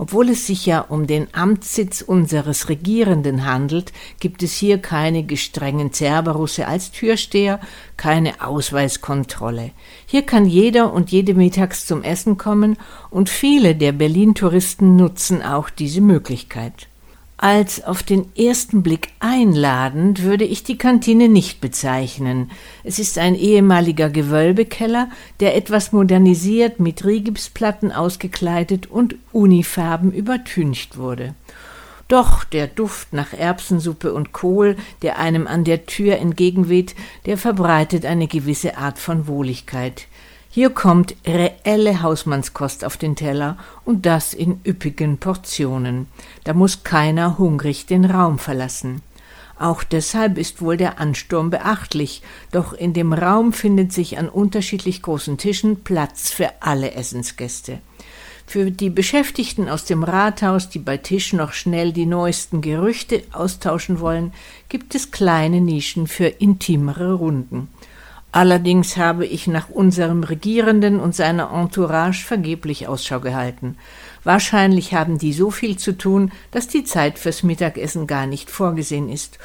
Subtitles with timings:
[0.00, 5.92] Obwohl es sich ja um den Amtssitz unseres Regierenden handelt, gibt es hier keine gestrengen
[5.92, 7.60] Cerberusse als Türsteher,
[7.98, 9.72] keine Ausweiskontrolle.
[10.06, 12.78] Hier kann jeder und jede mittags zum Essen kommen
[13.10, 16.88] und viele der Berlin-Touristen nutzen auch diese Möglichkeit.
[17.42, 22.50] Als auf den ersten Blick einladend würde ich die Kantine nicht bezeichnen.
[22.84, 25.08] Es ist ein ehemaliger Gewölbekeller,
[25.40, 31.34] der etwas modernisiert mit Rigipsplatten ausgekleidet und Unifarben übertüncht wurde.
[32.08, 36.94] Doch der Duft nach Erbsensuppe und Kohl, der einem an der Tür entgegenweht,
[37.24, 40.08] der verbreitet eine gewisse Art von Wohligkeit.
[40.52, 46.08] Hier kommt reelle Hausmannskost auf den Teller und das in üppigen Portionen.
[46.42, 49.00] Da muss keiner hungrig den Raum verlassen.
[49.60, 55.02] Auch deshalb ist wohl der Ansturm beachtlich, doch in dem Raum findet sich an unterschiedlich
[55.02, 57.78] großen Tischen Platz für alle Essensgäste.
[58.44, 64.00] Für die Beschäftigten aus dem Rathaus, die bei Tisch noch schnell die neuesten Gerüchte austauschen
[64.00, 64.32] wollen,
[64.68, 67.68] gibt es kleine Nischen für intimere Runden.
[68.32, 73.76] Allerdings habe ich nach unserem Regierenden und seiner Entourage vergeblich Ausschau gehalten.
[74.22, 79.08] Wahrscheinlich haben die so viel zu tun, dass die Zeit fürs Mittagessen gar nicht vorgesehen
[79.08, 79.38] ist.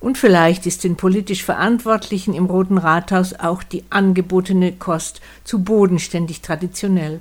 [0.00, 6.40] Und vielleicht ist den politisch Verantwortlichen im Roten Rathaus auch die angebotene Kost zu bodenständig
[6.40, 7.20] traditionell.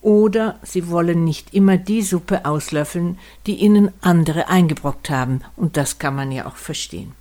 [0.00, 6.00] Oder sie wollen nicht immer die Suppe auslöffeln, die ihnen andere eingebrockt haben, und das
[6.00, 7.12] kann man ja auch verstehen.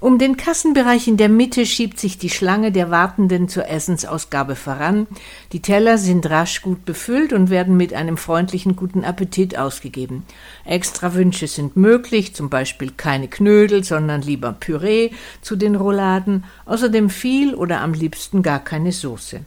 [0.00, 5.06] Um den Kassenbereich in der Mitte schiebt sich die Schlange der Wartenden zur Essensausgabe voran.
[5.52, 10.24] Die Teller sind rasch gut befüllt und werden mit einem freundlichen guten Appetit ausgegeben.
[10.64, 15.10] Extra Wünsche sind möglich, zum Beispiel keine Knödel, sondern lieber Püree
[15.42, 19.42] zu den Rouladen, außerdem viel oder am liebsten gar keine Soße.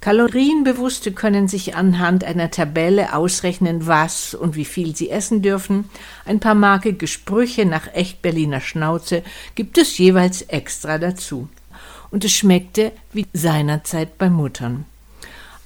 [0.00, 5.90] Kalorienbewusste können sich anhand einer Tabelle ausrechnen, was und wie viel sie essen dürfen.
[6.24, 9.24] Ein paar markige Sprüche nach echt Berliner Schnauze
[9.56, 11.48] gibt es jeweils extra dazu.
[12.10, 14.84] Und es schmeckte wie seinerzeit bei Muttern.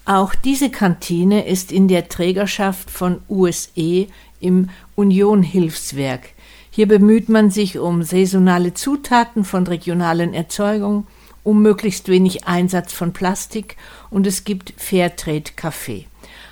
[0.06, 4.08] Auch diese Kantine ist in der Trägerschaft von USE
[4.40, 6.30] im Union Hilfswerk.
[6.70, 11.06] Hier bemüht man sich um saisonale Zutaten von regionalen Erzeugungen
[11.44, 13.76] um möglichst wenig Einsatz von Plastik
[14.10, 16.06] und es gibt Fairtrade Kaffee.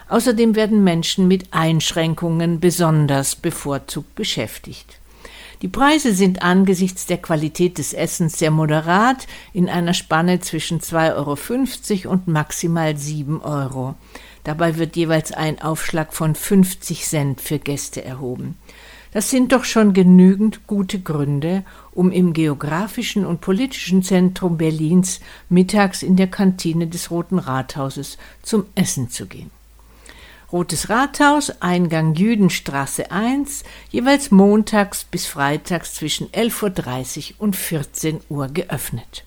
[0.09, 4.99] Außerdem werden Menschen mit Einschränkungen besonders bevorzugt beschäftigt.
[5.63, 12.07] Die Preise sind angesichts der Qualität des Essens sehr moderat, in einer Spanne zwischen 2,50
[12.07, 13.95] Euro und maximal 7 Euro.
[14.45, 18.57] Dabei wird jeweils ein Aufschlag von 50 Cent für Gäste erhoben.
[19.13, 26.03] Das sind doch schon genügend gute Gründe, um im geografischen und politischen Zentrum Berlins mittags
[26.03, 29.51] in der Kantine des Roten Rathauses zum Essen zu gehen.
[30.53, 38.49] Rotes Rathaus, Eingang Jüdenstraße 1, jeweils montags bis freitags zwischen 11.30 Uhr und 14 Uhr
[38.49, 39.25] geöffnet.